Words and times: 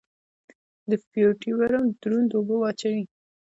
د 0.89 0.91
فیوټیریم 1.09 1.85
دروند 2.01 2.29
اوبه 2.37 2.55
جوړوي. 2.79 3.03